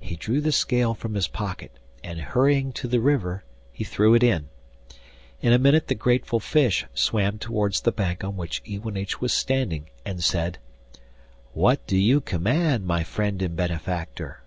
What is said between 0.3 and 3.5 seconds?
the scale from his pocket, and hurrying to the river